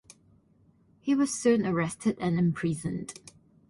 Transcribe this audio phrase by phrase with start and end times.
[0.99, 3.13] He was soon arrested and imprisoned.